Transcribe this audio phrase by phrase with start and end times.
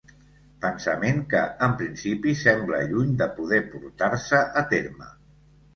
[0.61, 5.17] Pensament que, en principi, sembla lluny de poder portar-se a terme.